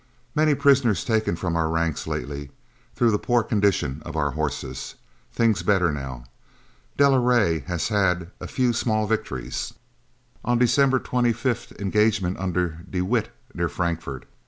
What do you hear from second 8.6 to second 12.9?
small victories. On December 25th engagement under